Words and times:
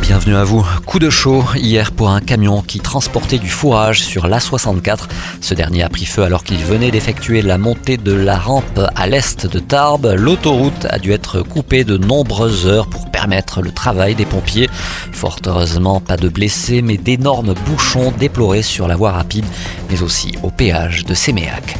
Bienvenue 0.00 0.36
à 0.36 0.44
vous. 0.44 0.64
Coup 0.86 0.98
de 0.98 1.10
chaud 1.10 1.44
hier 1.54 1.92
pour 1.92 2.10
un 2.10 2.20
camion 2.20 2.62
qui 2.62 2.80
transportait 2.80 3.38
du 3.38 3.48
fourrage 3.48 4.02
sur 4.02 4.28
l'A64. 4.28 5.08
Ce 5.40 5.54
dernier 5.54 5.82
a 5.82 5.88
pris 5.88 6.04
feu 6.04 6.22
alors 6.22 6.44
qu'il 6.44 6.58
venait 6.58 6.90
d'effectuer 6.90 7.42
la 7.42 7.58
montée 7.58 7.96
de 7.96 8.12
la 8.12 8.38
rampe 8.38 8.80
à 8.94 9.06
l'est 9.06 9.46
de 9.46 9.58
Tarbes. 9.58 10.14
L'autoroute 10.16 10.86
a 10.90 10.98
dû 10.98 11.12
être 11.12 11.42
coupée 11.42 11.84
de 11.84 11.96
nombreuses 11.96 12.66
heures 12.66 12.88
pour 12.88 13.10
permettre 13.10 13.62
le 13.62 13.72
travail 13.72 14.14
des 14.14 14.26
pompiers. 14.26 14.70
Fort 15.12 15.38
heureusement, 15.46 16.00
pas 16.00 16.16
de 16.16 16.28
blessés, 16.28 16.82
mais 16.82 16.96
d'énormes 16.96 17.54
bouchons 17.66 18.12
déplorés 18.18 18.62
sur 18.62 18.88
la 18.88 18.96
voie 18.96 19.12
rapide, 19.12 19.46
mais 19.90 20.02
aussi 20.02 20.32
au 20.42 20.50
péage 20.50 21.04
de 21.04 21.14
Séméac. 21.14 21.76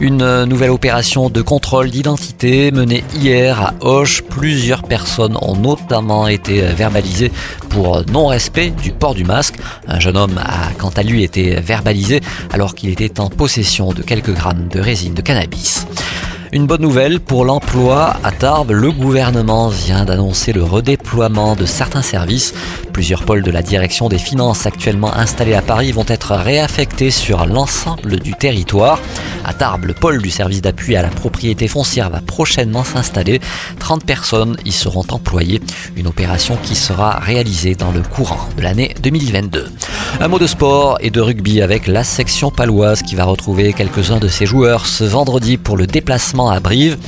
Une 0.00 0.44
nouvelle 0.46 0.70
opération 0.70 1.28
de 1.28 1.42
contrôle 1.42 1.90
d'identité 1.90 2.70
menée 2.70 3.04
hier 3.14 3.60
à 3.60 3.74
Hoche. 3.80 4.22
Plusieurs 4.22 4.82
personnes 4.82 5.36
ont 5.42 5.54
notamment 5.54 6.26
été 6.26 6.62
verbalisées 6.62 7.30
pour 7.68 8.02
non-respect 8.10 8.70
du 8.70 8.92
port 8.92 9.14
du 9.14 9.24
masque. 9.24 9.56
Un 9.86 10.00
jeune 10.00 10.16
homme 10.16 10.38
a 10.38 10.72
quant 10.78 10.88
à 10.96 11.02
lui 11.02 11.22
été 11.22 11.56
verbalisé 11.56 12.22
alors 12.50 12.74
qu'il 12.74 12.88
était 12.88 13.20
en 13.20 13.28
possession 13.28 13.92
de 13.92 14.02
quelques 14.02 14.32
grammes 14.32 14.68
de 14.68 14.80
résine 14.80 15.12
de 15.12 15.20
cannabis. 15.20 15.86
Une 16.52 16.66
bonne 16.66 16.82
nouvelle 16.82 17.20
pour 17.20 17.44
l'emploi 17.44 18.16
à 18.24 18.32
Tarbes, 18.32 18.72
le 18.72 18.90
gouvernement 18.90 19.68
vient 19.68 20.04
d'annoncer 20.04 20.52
le 20.52 20.64
redéploiement 20.64 21.54
de 21.54 21.64
certains 21.64 22.02
services. 22.02 22.54
Plusieurs 22.92 23.22
pôles 23.22 23.42
de 23.42 23.52
la 23.52 23.62
direction 23.62 24.08
des 24.08 24.18
finances 24.18 24.66
actuellement 24.66 25.14
installés 25.14 25.54
à 25.54 25.62
Paris 25.62 25.92
vont 25.92 26.04
être 26.08 26.34
réaffectés 26.34 27.12
sur 27.12 27.46
l'ensemble 27.46 28.18
du 28.18 28.34
territoire. 28.34 28.98
À 29.44 29.54
Tarbes, 29.54 29.84
le 29.84 29.94
pôle 29.94 30.20
du 30.20 30.30
service 30.30 30.60
d'appui 30.60 30.96
à 30.96 31.02
la 31.02 31.08
propriété 31.08 31.68
foncière 31.68 32.10
va 32.10 32.20
prochainement 32.20 32.82
s'installer. 32.82 33.40
30 33.78 34.04
personnes 34.04 34.56
y 34.64 34.72
seront 34.72 35.06
employées. 35.10 35.60
Une 35.96 36.08
opération 36.08 36.58
qui 36.64 36.74
sera 36.74 37.20
réalisée 37.20 37.76
dans 37.76 37.92
le 37.92 38.00
courant 38.00 38.48
de 38.56 38.62
l'année 38.62 38.96
2022. 39.00 39.68
Un 40.18 40.28
mot 40.28 40.38
de 40.38 40.46
sport 40.46 40.98
et 41.00 41.10
de 41.10 41.20
rugby 41.20 41.62
avec 41.62 41.86
la 41.86 42.04
section 42.04 42.50
paloise 42.50 43.02
qui 43.02 43.14
va 43.14 43.24
retrouver 43.24 43.72
quelques-uns 43.72 44.18
de 44.18 44.28
ses 44.28 44.44
joueurs 44.44 44.86
ce 44.86 45.04
vendredi 45.04 45.56
pour 45.56 45.76
le 45.76 45.86
déplacement 45.86 46.50
à 46.50 46.58
Brive. 46.60 46.98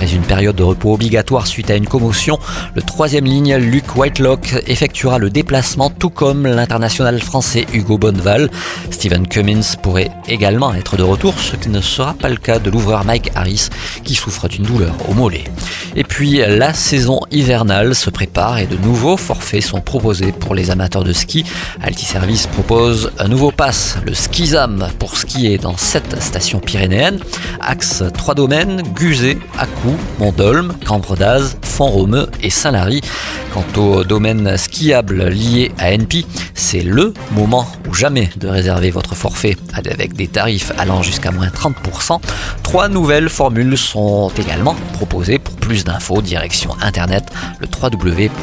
Après 0.00 0.14
une 0.14 0.22
période 0.22 0.56
de 0.56 0.62
repos 0.62 0.94
obligatoire 0.94 1.46
suite 1.46 1.70
à 1.70 1.74
une 1.74 1.86
commotion, 1.86 2.38
le 2.74 2.80
troisième 2.80 3.26
ligne, 3.26 3.56
Luc 3.56 3.96
Whitelock, 3.96 4.62
effectuera 4.66 5.18
le 5.18 5.28
déplacement 5.28 5.90
tout 5.90 6.08
comme 6.08 6.46
l'international 6.46 7.20
français 7.20 7.66
Hugo 7.74 7.98
Bonneval. 7.98 8.48
Steven 8.90 9.28
Cummins 9.28 9.76
pourrait 9.82 10.10
également 10.26 10.72
être 10.72 10.96
de 10.96 11.02
retour, 11.02 11.38
ce 11.38 11.54
qui 11.54 11.68
ne 11.68 11.82
sera 11.82 12.14
pas 12.14 12.30
le 12.30 12.36
cas 12.36 12.58
de 12.58 12.70
l'ouvreur 12.70 13.04
Mike 13.04 13.30
Harris 13.34 13.68
qui 14.02 14.14
souffre 14.14 14.48
d'une 14.48 14.64
douleur 14.64 14.94
au 15.10 15.12
mollet. 15.12 15.44
Et 15.96 16.04
puis 16.04 16.40
la 16.46 16.72
saison 16.72 17.20
hivernale 17.30 17.94
se 17.94 18.08
prépare 18.08 18.58
et 18.58 18.66
de 18.66 18.78
nouveaux 18.78 19.18
forfaits 19.18 19.62
sont 19.62 19.82
proposés 19.82 20.32
pour 20.32 20.54
les 20.54 20.70
amateurs 20.70 21.04
de 21.04 21.12
ski. 21.12 21.44
Altiservice 21.82 22.46
propose 22.46 23.10
un 23.18 23.28
nouveau 23.28 23.50
pass, 23.50 23.98
le 24.06 24.14
Skizam, 24.14 24.88
pour 24.98 25.18
skier 25.18 25.58
dans 25.58 25.76
sept 25.76 26.22
stations 26.22 26.60
pyrénéennes. 26.60 27.18
Axe 27.60 28.02
3 28.14 28.34
domaines, 28.34 28.82
Guzet, 28.94 29.36
Acou, 29.58 29.89
Mondolme, 30.18 30.74
Cambre 30.86 31.16
d'Az, 31.16 31.56
Font-Romeu 31.62 32.28
et 32.42 32.50
Saint-Lary. 32.50 33.00
Quant 33.52 33.64
au 33.82 34.04
domaine 34.04 34.56
skiable 34.56 35.28
lié 35.28 35.72
à 35.78 35.90
NP, 35.92 36.24
c'est 36.54 36.82
le 36.82 37.14
moment 37.32 37.66
ou 37.88 37.94
jamais 37.94 38.30
de 38.36 38.46
réserver 38.46 38.90
votre 38.90 39.14
forfait 39.14 39.56
avec 39.72 40.12
des 40.12 40.28
tarifs 40.28 40.72
allant 40.78 41.02
jusqu'à 41.02 41.32
moins 41.32 41.48
30%. 41.48 42.20
Trois 42.62 42.88
nouvelles 42.88 43.28
formules 43.28 43.76
sont 43.76 44.30
également 44.38 44.76
proposées. 44.92 45.38
Pour 45.38 45.56
plus 45.56 45.84
d'infos, 45.84 46.22
direction 46.22 46.70
internet 46.80 47.24
le 47.60 47.66
www.n-pi.com. 47.82 48.40